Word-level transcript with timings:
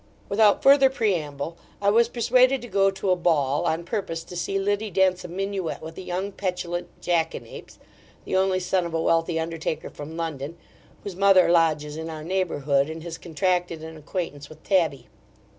Without 0.29 0.63
further 0.63 0.89
preamble, 0.89 1.57
I 1.79 1.91
was 1.91 2.09
persuaded 2.09 2.59
to 2.63 2.67
go 2.67 2.89
to 2.89 3.11
a 3.11 3.15
ball, 3.15 3.65
on 3.65 3.83
purpose 3.83 4.23
to 4.23 4.35
see 4.35 4.57
Liddy 4.57 4.89
dance 4.89 5.23
a 5.23 5.27
minuet 5.27 5.79
with 5.79 5.95
a 5.95 6.01
young 6.01 6.31
petulant 6.31 6.87
jackanapes, 7.01 7.77
the 8.25 8.35
only 8.35 8.59
son 8.59 8.87
of 8.87 8.95
a 8.95 8.99
wealthy 8.99 9.39
undertaker 9.39 9.91
from 9.91 10.17
London, 10.17 10.57
whose 11.03 11.15
mother 11.15 11.49
lodges 11.51 11.97
in 11.97 12.09
our 12.09 12.23
neighbourhood, 12.23 12.89
and 12.89 13.03
has 13.03 13.19
contracted 13.19 13.83
an 13.83 13.95
acquaintance 13.95 14.49
with 14.49 14.63
Tabby. 14.63 15.07